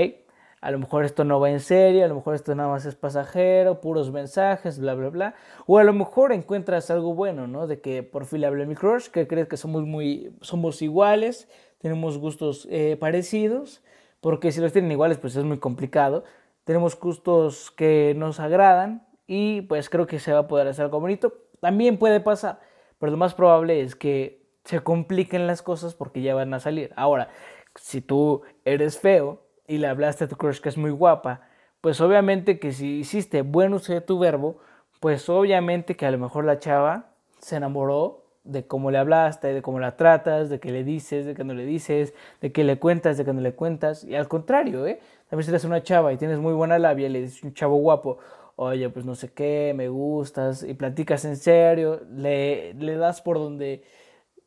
a 0.61 0.69
lo 0.69 0.77
mejor 0.77 1.05
esto 1.05 1.23
no 1.23 1.39
va 1.39 1.49
en 1.49 1.59
serio, 1.59 2.05
a 2.05 2.07
lo 2.07 2.13
mejor 2.13 2.35
esto 2.35 2.53
nada 2.53 2.69
más 2.69 2.85
es 2.85 2.93
pasajero, 2.93 3.81
puros 3.81 4.11
mensajes, 4.11 4.79
bla, 4.79 4.93
bla, 4.93 5.09
bla. 5.09 5.35
O 5.65 5.79
a 5.79 5.83
lo 5.83 5.91
mejor 5.91 6.31
encuentras 6.31 6.91
algo 6.91 7.15
bueno, 7.15 7.47
¿no? 7.47 7.65
De 7.65 7.81
que 7.81 8.03
por 8.03 8.25
fin 8.25 8.41
le 8.41 8.47
hablé 8.47 8.63
a 8.63 8.67
mi 8.67 8.75
crush, 8.75 9.07
que 9.07 9.27
crees 9.27 9.47
que 9.47 9.57
somos 9.57 9.87
muy, 9.87 10.31
somos 10.41 10.83
iguales, 10.83 11.49
tenemos 11.79 12.19
gustos 12.19 12.67
eh, 12.69 12.95
parecidos, 12.99 13.81
porque 14.19 14.51
si 14.51 14.61
los 14.61 14.71
tienen 14.71 14.91
iguales, 14.91 15.17
pues 15.17 15.35
es 15.35 15.43
muy 15.43 15.57
complicado. 15.57 16.25
Tenemos 16.63 16.99
gustos 16.99 17.71
que 17.71 18.13
nos 18.15 18.39
agradan 18.39 19.07
y 19.25 19.61
pues 19.61 19.89
creo 19.89 20.05
que 20.05 20.19
se 20.19 20.31
va 20.31 20.41
a 20.41 20.47
poder 20.47 20.67
hacer 20.67 20.85
algo 20.85 20.99
bonito. 20.99 21.33
También 21.59 21.97
puede 21.97 22.19
pasar 22.19 22.59
pero 23.01 23.11
lo 23.11 23.17
más 23.17 23.33
probable 23.33 23.81
es 23.81 23.95
que 23.95 24.45
se 24.63 24.79
compliquen 24.79 25.47
las 25.47 25.63
cosas 25.63 25.95
porque 25.95 26.21
ya 26.21 26.35
van 26.35 26.53
a 26.53 26.59
salir. 26.59 26.93
Ahora, 26.95 27.29
si 27.75 27.99
tú 27.99 28.43
eres 28.63 28.99
feo 28.99 29.41
y 29.67 29.79
le 29.79 29.87
hablaste 29.87 30.25
a 30.25 30.27
tu 30.27 30.37
crush 30.37 30.59
que 30.59 30.69
es 30.69 30.77
muy 30.77 30.91
guapa, 30.91 31.41
pues 31.81 31.99
obviamente 31.99 32.59
que 32.59 32.71
si 32.71 32.99
hiciste 32.99 33.41
buen 33.41 33.73
uso 33.73 33.91
de 33.91 34.01
tu 34.01 34.19
verbo, 34.19 34.57
pues 34.99 35.27
obviamente 35.29 35.95
que 35.95 36.05
a 36.05 36.11
lo 36.11 36.19
mejor 36.19 36.45
la 36.45 36.59
chava 36.59 37.15
se 37.39 37.55
enamoró 37.55 38.21
de 38.43 38.67
cómo 38.67 38.91
le 38.91 38.99
hablaste, 38.99 39.51
de 39.51 39.63
cómo 39.63 39.79
la 39.79 39.97
tratas, 39.97 40.49
de 40.49 40.59
qué 40.59 40.71
le 40.71 40.83
dices, 40.83 41.25
de 41.25 41.33
qué 41.33 41.43
no 41.43 41.55
le 41.55 41.65
dices, 41.65 42.13
de 42.39 42.51
qué 42.51 42.63
le 42.63 42.77
cuentas, 42.77 43.17
de 43.17 43.25
qué 43.25 43.33
no 43.33 43.41
le 43.41 43.53
cuentas. 43.53 44.03
Y 44.03 44.15
al 44.15 44.27
contrario, 44.27 44.85
¿eh? 44.85 44.99
También 45.27 45.45
si 45.45 45.51
eres 45.51 45.63
una 45.63 45.81
chava 45.81 46.13
y 46.13 46.17
tienes 46.17 46.37
muy 46.37 46.53
buena 46.53 46.77
labia 46.77 47.07
y 47.07 47.09
le 47.09 47.21
dices 47.21 47.43
un 47.43 47.53
chavo 47.53 47.77
guapo, 47.77 48.19
oye, 48.55 48.89
pues 48.89 49.05
no 49.05 49.15
sé 49.15 49.31
qué, 49.33 49.73
me 49.75 49.89
gustas, 49.89 50.63
y 50.63 50.73
platicas 50.73 51.25
en 51.25 51.37
serio, 51.37 52.01
le, 52.11 52.73
le 52.75 52.95
das 52.95 53.21
por 53.21 53.37
donde 53.37 53.83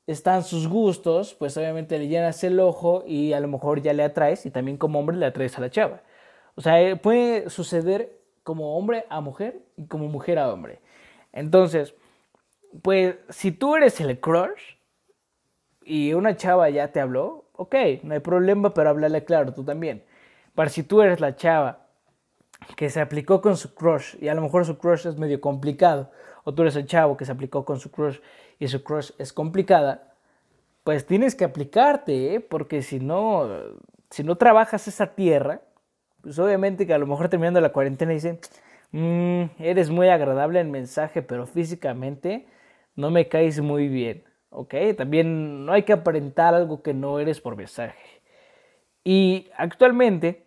están 0.06 0.44
sus 0.44 0.68
gustos, 0.68 1.34
pues 1.34 1.56
obviamente 1.56 1.98
le 1.98 2.08
llenas 2.08 2.44
el 2.44 2.60
ojo 2.60 3.04
y 3.06 3.32
a 3.32 3.40
lo 3.40 3.48
mejor 3.48 3.80
ya 3.80 3.92
le 3.92 4.04
atraes 4.04 4.44
y 4.46 4.50
también 4.50 4.76
como 4.76 4.98
hombre 4.98 5.16
le 5.16 5.26
atraes 5.26 5.56
a 5.56 5.60
la 5.62 5.70
chava. 5.70 6.02
O 6.56 6.60
sea, 6.60 6.80
eh, 6.80 6.96
puede 6.96 7.50
suceder 7.50 8.20
como 8.42 8.76
hombre 8.76 9.06
a 9.08 9.20
mujer 9.20 9.62
y 9.76 9.86
como 9.86 10.08
mujer 10.08 10.38
a 10.38 10.52
hombre. 10.52 10.80
Entonces, 11.32 11.94
pues 12.82 13.16
si 13.30 13.50
tú 13.50 13.76
eres 13.76 14.00
el 14.00 14.20
crush 14.20 14.76
y 15.82 16.12
una 16.12 16.36
chava 16.36 16.68
ya 16.70 16.92
te 16.92 17.00
habló, 17.00 17.46
ok, 17.54 17.74
no 18.02 18.14
hay 18.14 18.20
problema, 18.20 18.74
pero 18.74 18.90
háblale 18.90 19.24
claro, 19.24 19.52
tú 19.54 19.64
también. 19.64 20.04
Para 20.54 20.70
si 20.70 20.82
tú 20.82 21.00
eres 21.00 21.20
la 21.20 21.34
chava 21.34 21.83
que 22.76 22.90
se 22.90 23.00
aplicó 23.00 23.40
con 23.40 23.56
su 23.56 23.74
crush 23.74 24.16
y 24.20 24.28
a 24.28 24.34
lo 24.34 24.42
mejor 24.42 24.64
su 24.64 24.78
crush 24.78 25.06
es 25.06 25.16
medio 25.16 25.40
complicado, 25.40 26.10
o 26.44 26.54
tú 26.54 26.62
eres 26.62 26.76
el 26.76 26.86
chavo 26.86 27.16
que 27.16 27.24
se 27.24 27.32
aplicó 27.32 27.64
con 27.64 27.78
su 27.80 27.90
crush 27.90 28.18
y 28.58 28.68
su 28.68 28.82
crush 28.82 29.10
es 29.18 29.32
complicada, 29.32 30.14
pues 30.82 31.06
tienes 31.06 31.34
que 31.34 31.44
aplicarte, 31.44 32.34
¿eh? 32.34 32.40
porque 32.40 32.82
si 32.82 33.00
no, 33.00 33.48
si 34.10 34.22
no 34.22 34.36
trabajas 34.36 34.86
esa 34.86 35.14
tierra, 35.14 35.62
pues 36.20 36.38
obviamente 36.38 36.86
que 36.86 36.94
a 36.94 36.98
lo 36.98 37.06
mejor 37.06 37.28
terminando 37.28 37.60
la 37.60 37.72
cuarentena 37.72 38.12
dicen, 38.12 38.38
mm, 38.92 39.44
eres 39.58 39.90
muy 39.90 40.08
agradable 40.08 40.60
en 40.60 40.70
mensaje, 40.70 41.22
pero 41.22 41.46
físicamente 41.46 42.46
no 42.96 43.10
me 43.10 43.28
caes 43.28 43.60
muy 43.60 43.88
bien, 43.88 44.24
¿ok? 44.50 44.74
También 44.96 45.64
no 45.64 45.72
hay 45.72 45.84
que 45.84 45.92
aparentar 45.92 46.54
algo 46.54 46.82
que 46.82 46.94
no 46.94 47.18
eres 47.18 47.40
por 47.40 47.56
mensaje. 47.56 48.22
Y 49.04 49.50
actualmente, 49.56 50.43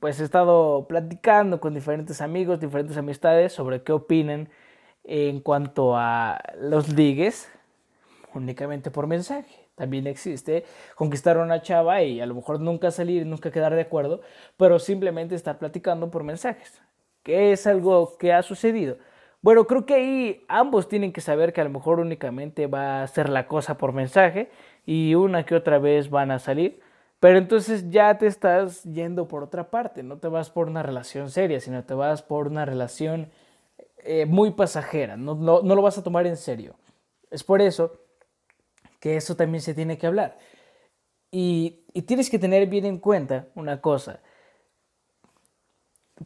pues 0.00 0.20
he 0.20 0.24
estado 0.24 0.86
platicando 0.88 1.60
con 1.60 1.74
diferentes 1.74 2.20
amigos, 2.20 2.60
diferentes 2.60 2.96
amistades 2.96 3.52
sobre 3.52 3.82
qué 3.82 3.92
opinan 3.92 4.48
en 5.04 5.40
cuanto 5.40 5.96
a 5.96 6.40
los 6.58 6.88
ligues 6.92 7.50
únicamente 8.34 8.90
por 8.90 9.06
mensaje. 9.06 9.68
También 9.74 10.06
existe 10.06 10.64
conquistar 10.94 11.36
a 11.36 11.42
una 11.42 11.62
chava 11.62 12.02
y 12.02 12.20
a 12.20 12.26
lo 12.26 12.34
mejor 12.34 12.60
nunca 12.60 12.90
salir, 12.90 13.26
nunca 13.26 13.50
quedar 13.50 13.74
de 13.74 13.82
acuerdo, 13.82 14.20
pero 14.56 14.78
simplemente 14.78 15.34
estar 15.34 15.58
platicando 15.58 16.10
por 16.10 16.22
mensajes, 16.22 16.80
que 17.22 17.52
es 17.52 17.66
algo 17.66 18.16
que 18.18 18.32
ha 18.32 18.42
sucedido. 18.42 18.96
Bueno, 19.42 19.66
creo 19.66 19.84
que 19.84 19.94
ahí 19.94 20.44
ambos 20.48 20.88
tienen 20.88 21.12
que 21.12 21.20
saber 21.20 21.52
que 21.52 21.60
a 21.60 21.64
lo 21.64 21.70
mejor 21.70 22.00
únicamente 22.00 22.66
va 22.66 23.02
a 23.02 23.06
ser 23.08 23.28
la 23.28 23.46
cosa 23.46 23.76
por 23.76 23.92
mensaje 23.92 24.50
y 24.86 25.14
una 25.16 25.44
que 25.44 25.54
otra 25.54 25.78
vez 25.78 26.08
van 26.08 26.30
a 26.30 26.38
salir, 26.38 26.80
pero 27.24 27.38
entonces 27.38 27.88
ya 27.88 28.18
te 28.18 28.26
estás 28.26 28.82
yendo 28.82 29.28
por 29.28 29.42
otra 29.42 29.70
parte, 29.70 30.02
no 30.02 30.18
te 30.18 30.28
vas 30.28 30.50
por 30.50 30.68
una 30.68 30.82
relación 30.82 31.30
seria, 31.30 31.58
sino 31.58 31.82
te 31.82 31.94
vas 31.94 32.20
por 32.20 32.48
una 32.48 32.66
relación 32.66 33.30
eh, 33.96 34.26
muy 34.26 34.50
pasajera, 34.50 35.16
no, 35.16 35.34
lo 35.62 35.80
vas 35.80 35.96
a 35.96 36.02
tomar 36.02 36.26
en 36.26 36.36
serio. 36.36 36.76
Es 37.30 37.42
por 37.42 37.62
eso 37.62 37.98
que 39.00 39.16
eso 39.16 39.36
también 39.36 39.62
se 39.62 39.72
tiene 39.72 39.96
que 39.96 40.06
hablar. 40.06 40.36
Y, 41.30 41.86
y 41.94 42.02
tienes 42.02 42.28
que 42.28 42.38
tener 42.38 42.66
bien 42.66 42.84
en 42.84 42.98
cuenta 42.98 43.46
una 43.54 43.80
cosa. 43.80 44.20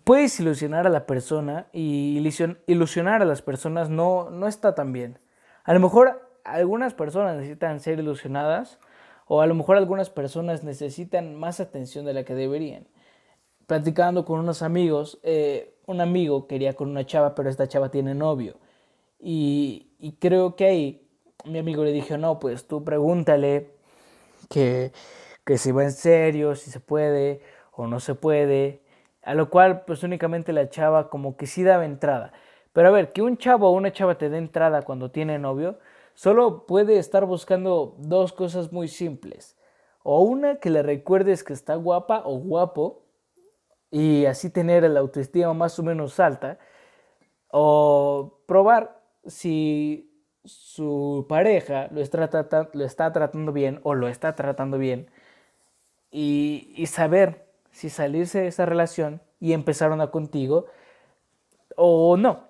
Puedes 0.03 0.41
ilusionar 0.41 0.85
a 0.89 0.91
la 0.91 1.07
persona 1.07 1.69
y 1.73 2.19
ilusionar 2.67 3.23
a 3.23 3.25
las 3.25 3.41
personas 3.41 3.89
no, 3.89 4.31
no 4.31 4.49
está 4.49 4.75
tan 4.75 4.93
bien. 4.93 5.21
A 5.63 5.75
lo 5.75 5.79
mejor 5.79 6.29
algunas 6.43 6.93
personas 6.93 7.37
necesitan 7.37 7.79
ser 7.79 8.01
ilusionadas 8.01 8.81
o 9.29 9.41
a 9.43 9.47
lo 9.47 9.55
mejor 9.55 9.77
algunas 9.77 10.11
personas 10.11 10.65
necesitan 10.65 11.35
más 11.35 11.61
atención 11.61 12.05
de 12.07 12.15
la 12.15 12.25
que 12.25 12.35
deberían. 12.35 12.87
Platicando 13.67 14.25
con 14.25 14.41
unos 14.41 14.63
amigos, 14.63 15.21
eh, 15.23 15.75
un 15.87 16.01
amigo 16.01 16.47
quería 16.47 16.73
con 16.75 16.89
una 16.89 17.05
chava, 17.05 17.35
pero 17.35 17.51
esta 17.51 17.69
chava 17.69 17.91
tiene 17.91 18.15
novio. 18.15 18.57
Y, 19.21 19.91
y 19.99 20.13
creo 20.13 20.57
que 20.57 20.65
ahí 20.65 21.09
mi 21.45 21.59
amigo 21.59 21.85
le 21.85 21.93
dijo, 21.93 22.17
no, 22.17 22.39
pues 22.39 22.67
tú 22.67 22.85
pregúntale 22.85 23.71
que, 24.49 24.93
que 25.45 25.59
si 25.59 25.73
va 25.73 25.85
en 25.85 25.93
serio, 25.93 26.55
si 26.55 26.71
se 26.71 26.81
puede 26.81 27.43
o 27.73 27.87
no 27.87 28.01
se 28.01 28.15
puede. 28.15 28.81
A 29.23 29.35
lo 29.35 29.51
cual, 29.51 29.83
pues 29.85 30.03
únicamente 30.03 30.55
la 30.55 30.71
chava 30.71 31.11
como 31.11 31.37
que 31.37 31.47
sí 31.47 31.63
daba 31.63 31.85
entrada. 31.85 32.33
Pero 32.73 32.89
a 32.89 32.93
ver, 32.93 33.13
que 33.13 33.23
un 33.23 33.37
chavo 33.37 33.69
o 33.69 33.73
una 33.73 33.93
chava 33.93 34.17
te 34.17 34.31
dé 34.31 34.39
entrada 34.39 34.83
cuando 34.83 35.11
tiene 35.11 35.39
novio, 35.39 35.79
solo 36.19 36.67
puede 36.67 36.99
estar 36.99 37.27
buscando 37.27 37.95
dos 37.99 38.33
cosas 38.33 38.73
muy 38.73 38.89
simples. 38.89 39.57
O 40.03 40.23
una, 40.23 40.57
que 40.57 40.69
le 40.69 40.83
recuerdes 40.83 41.45
que 41.45 41.53
está 41.53 41.77
guapa 41.77 42.23
o 42.25 42.41
guapo, 42.41 43.05
y 43.93 44.27
así 44.27 44.51
tener 44.51 44.83
la 44.91 44.99
autoestima 44.99 45.55
más 45.55 45.79
o 45.79 45.85
menos 45.85 46.19
alta, 46.19 46.59
o 47.53 48.41
probar 48.47 49.01
si 49.27 50.13
su 50.45 51.25
pareja 51.29 51.89
lo 51.93 52.01
está, 52.01 53.13
tratando, 53.13 53.53
bien 53.53 53.79
o 53.85 53.95
lo 53.95 54.09
está 54.09 54.35
tratando 54.35 54.77
bien, 54.77 55.09
y, 56.11 56.75
y 56.77 56.87
saber 56.87 57.47
si 57.71 57.91
salirse 57.91 58.41
de 58.41 58.49
esa 58.49 58.67
relación 58.67 59.23
y 59.39 59.53
empezar 59.53 59.93
una 59.93 60.11
contigo 60.11 60.67
o 61.77 62.17
no. 62.17 62.48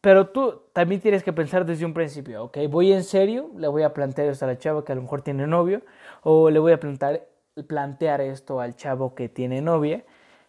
Pero 0.00 0.28
tú 0.28 0.62
también 0.72 1.00
tienes 1.00 1.22
que 1.22 1.32
pensar 1.32 1.66
desde 1.66 1.84
un 1.84 1.92
principio, 1.92 2.44
ok, 2.44 2.58
voy 2.70 2.92
en 2.92 3.04
serio, 3.04 3.50
le 3.56 3.68
voy 3.68 3.82
a 3.82 3.92
plantear 3.92 4.28
esto 4.28 4.46
a 4.46 4.48
la 4.48 4.58
chava 4.58 4.84
que 4.84 4.92
a 4.92 4.94
lo 4.94 5.02
mejor 5.02 5.20
tiene 5.22 5.46
novio, 5.46 5.82
o 6.22 6.48
le 6.48 6.58
voy 6.58 6.72
a 6.72 6.80
plantear, 6.80 7.28
plantear 7.66 8.22
esto 8.22 8.60
al 8.60 8.76
chavo 8.76 9.14
que 9.14 9.28
tiene 9.28 9.60
novia, 9.60 10.04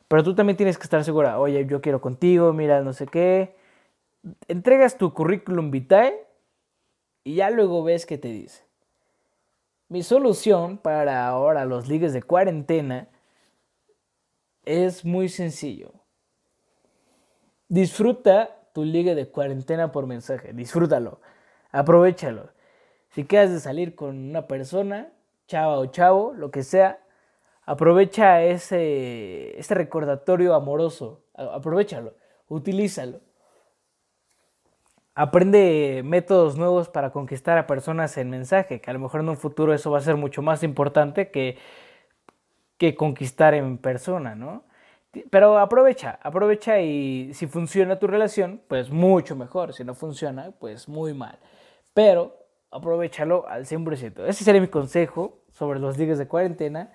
pero 0.07 0.23
tú 0.23 0.35
también 0.35 0.55
tienes 0.55 0.77
que 0.77 0.83
estar 0.83 1.03
segura, 1.03 1.39
oye, 1.39 1.65
yo 1.65 1.81
quiero 1.81 1.99
contigo, 1.99 2.53
mira, 2.53 2.81
no 2.81 2.93
sé 2.93 3.07
qué. 3.07 3.55
Entregas 4.47 4.97
tu 4.97 5.13
currículum 5.13 5.71
vitae 5.71 6.27
y 7.23 7.35
ya 7.35 7.49
luego 7.49 7.83
ves 7.83 8.05
qué 8.05 8.17
te 8.17 8.29
dice. 8.29 8.63
Mi 9.89 10.03
solución 10.03 10.77
para 10.77 11.27
ahora 11.27 11.65
los 11.65 11.89
ligues 11.89 12.13
de 12.13 12.23
cuarentena 12.23 13.09
es 14.63 15.03
muy 15.03 15.27
sencillo. 15.27 15.91
Disfruta 17.67 18.60
tu 18.73 18.83
ligue 18.85 19.15
de 19.15 19.29
cuarentena 19.29 19.91
por 19.91 20.07
mensaje, 20.07 20.53
disfrútalo, 20.53 21.19
aprovechalo. 21.71 22.49
Si 23.09 23.25
quieres 23.25 23.51
de 23.51 23.59
salir 23.59 23.95
con 23.95 24.29
una 24.29 24.47
persona, 24.47 25.11
chava 25.47 25.77
o 25.79 25.85
chavo, 25.87 26.33
lo 26.33 26.51
que 26.51 26.63
sea, 26.63 27.01
Aprovecha 27.65 28.41
ese, 28.43 29.57
ese 29.57 29.75
recordatorio 29.75 30.55
amoroso, 30.55 31.23
aprovechalo, 31.35 32.15
utilízalo. 32.47 33.21
Aprende 35.13 36.01
métodos 36.03 36.57
nuevos 36.57 36.89
para 36.89 37.11
conquistar 37.11 37.57
a 37.57 37.67
personas 37.67 38.17
en 38.17 38.29
mensaje, 38.29 38.81
que 38.81 38.89
a 38.89 38.93
lo 38.93 38.99
mejor 38.99 39.21
en 39.21 39.29
un 39.29 39.37
futuro 39.37 39.73
eso 39.73 39.91
va 39.91 39.99
a 39.99 40.01
ser 40.01 40.15
mucho 40.15 40.41
más 40.41 40.63
importante 40.63 41.31
que, 41.31 41.57
que 42.77 42.95
conquistar 42.95 43.53
en 43.53 43.77
persona, 43.77 44.35
¿no? 44.35 44.63
Pero 45.29 45.57
aprovecha, 45.57 46.19
aprovecha 46.21 46.79
y 46.79 47.33
si 47.33 47.47
funciona 47.47 47.99
tu 47.99 48.07
relación, 48.07 48.61
pues 48.67 48.89
mucho 48.91 49.35
mejor. 49.35 49.73
Si 49.73 49.83
no 49.83 49.93
funciona, 49.93 50.51
pues 50.51 50.87
muy 50.87 51.13
mal. 51.13 51.37
Pero 51.93 52.37
aprovechalo 52.71 53.47
al 53.47 53.65
100%. 53.65 54.25
Ese 54.25 54.43
sería 54.43 54.61
mi 54.61 54.69
consejo 54.69 55.39
sobre 55.51 55.79
los 55.79 55.97
días 55.97 56.17
de 56.17 56.27
cuarentena. 56.27 56.93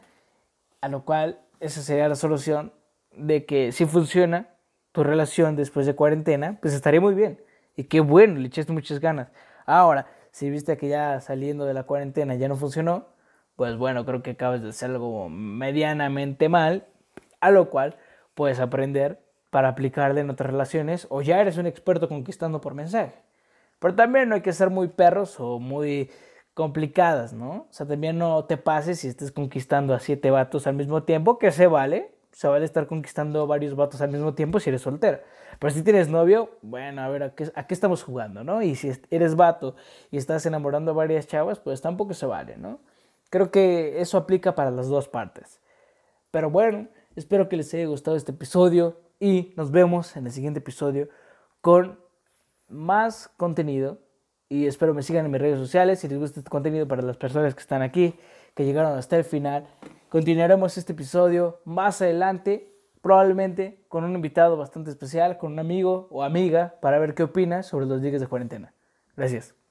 A 0.80 0.88
lo 0.88 1.04
cual 1.04 1.40
esa 1.60 1.82
sería 1.82 2.08
la 2.08 2.14
solución 2.14 2.72
de 3.12 3.44
que 3.44 3.72
si 3.72 3.84
funciona 3.86 4.48
tu 4.92 5.04
relación 5.04 5.56
después 5.56 5.84
de 5.84 5.94
cuarentena, 5.94 6.58
pues 6.60 6.72
estaría 6.72 7.00
muy 7.00 7.14
bien. 7.14 7.40
Y 7.76 7.84
qué 7.84 8.00
bueno, 8.00 8.40
le 8.40 8.48
echaste 8.48 8.72
muchas 8.72 9.00
ganas. 9.00 9.30
Ahora, 9.66 10.06
si 10.30 10.48
viste 10.48 10.76
que 10.78 10.88
ya 10.88 11.20
saliendo 11.20 11.66
de 11.66 11.74
la 11.74 11.82
cuarentena 11.82 12.34
ya 12.34 12.48
no 12.48 12.56
funcionó, 12.56 13.08
pues 13.56 13.76
bueno, 13.76 14.06
creo 14.06 14.22
que 14.22 14.30
acabas 14.32 14.62
de 14.62 14.70
hacer 14.70 14.90
algo 14.90 15.28
medianamente 15.28 16.48
mal, 16.48 16.86
a 17.40 17.50
lo 17.50 17.68
cual 17.68 17.96
puedes 18.36 18.60
aprender 18.60 19.18
para 19.50 19.68
aplicarle 19.70 20.20
en 20.20 20.30
otras 20.30 20.50
relaciones 20.50 21.06
o 21.10 21.22
ya 21.22 21.40
eres 21.40 21.56
un 21.56 21.66
experto 21.66 22.08
conquistando 22.08 22.60
por 22.60 22.74
mensaje. 22.74 23.14
Pero 23.80 23.94
también 23.94 24.28
no 24.28 24.34
hay 24.34 24.42
que 24.42 24.52
ser 24.52 24.70
muy 24.70 24.88
perros 24.88 25.40
o 25.40 25.58
muy 25.58 26.10
complicadas, 26.54 27.32
¿no? 27.32 27.50
O 27.50 27.66
sea, 27.70 27.86
también 27.86 28.18
no 28.18 28.44
te 28.44 28.56
pases 28.58 29.00
si 29.00 29.08
estés 29.08 29.32
conquistando 29.32 29.94
a 29.94 30.00
siete 30.00 30.30
vatos 30.30 30.66
al 30.66 30.74
mismo 30.74 31.02
tiempo, 31.02 31.38
que 31.38 31.50
se 31.50 31.66
vale, 31.66 32.14
se 32.32 32.48
vale 32.48 32.66
estar 32.66 32.86
conquistando 32.86 33.46
varios 33.46 33.74
vatos 33.74 34.02
al 34.02 34.10
mismo 34.10 34.34
tiempo 34.34 34.60
si 34.60 34.68
eres 34.68 34.82
soltero. 34.82 35.20
Pero 35.58 35.72
si 35.72 35.82
tienes 35.82 36.08
novio, 36.08 36.50
bueno, 36.60 37.02
a 37.02 37.08
ver, 37.08 37.22
¿a 37.22 37.34
qué, 37.34 37.50
¿a 37.54 37.66
qué, 37.66 37.74
estamos 37.74 38.02
jugando, 38.02 38.44
no? 38.44 38.62
Y 38.62 38.74
si 38.74 38.92
eres 39.10 39.36
vato 39.36 39.76
y 40.10 40.18
estás 40.18 40.44
enamorando 40.44 40.90
a 40.90 40.94
varias 40.94 41.26
chavas, 41.26 41.58
pues 41.58 41.80
tampoco 41.80 42.12
se 42.12 42.26
vale, 42.26 42.58
¿no? 42.58 42.80
Creo 43.30 43.50
que 43.50 44.00
eso 44.00 44.18
aplica 44.18 44.54
para 44.54 44.70
las 44.70 44.88
dos 44.88 45.08
partes. 45.08 45.60
Pero 46.30 46.50
bueno, 46.50 46.88
espero 47.16 47.48
que 47.48 47.56
les 47.56 47.72
haya 47.74 47.86
gustado 47.86 48.16
este 48.16 48.32
episodio 48.32 49.00
y 49.18 49.52
nos 49.56 49.70
vemos 49.70 50.16
en 50.16 50.26
el 50.26 50.32
siguiente 50.32 50.60
episodio 50.60 51.08
con 51.60 51.98
más 52.68 53.28
contenido 53.36 53.98
y 54.48 54.66
espero 54.66 54.94
me 54.94 55.02
sigan 55.02 55.24
en 55.24 55.32
mis 55.32 55.40
redes 55.40 55.58
sociales. 55.58 55.98
Si 55.98 56.08
les 56.08 56.18
gusta 56.18 56.40
este 56.40 56.50
contenido 56.50 56.86
para 56.86 57.02
las 57.02 57.16
personas 57.16 57.54
que 57.54 57.60
están 57.60 57.82
aquí, 57.82 58.14
que 58.54 58.64
llegaron 58.64 58.96
hasta 58.96 59.16
el 59.16 59.24
final, 59.24 59.66
continuaremos 60.08 60.78
este 60.78 60.92
episodio 60.92 61.60
más 61.64 62.00
adelante 62.00 62.72
probablemente 63.00 63.84
con 63.88 64.04
un 64.04 64.14
invitado 64.14 64.56
bastante 64.56 64.90
especial, 64.90 65.38
con 65.38 65.52
un 65.52 65.58
amigo 65.60 66.08
o 66.10 66.24
amiga, 66.24 66.74
para 66.80 66.98
ver 66.98 67.14
qué 67.14 67.22
opinas 67.22 67.66
sobre 67.66 67.86
los 67.86 68.02
días 68.02 68.20
de 68.20 68.26
cuarentena. 68.26 68.74
Gracias. 69.16 69.65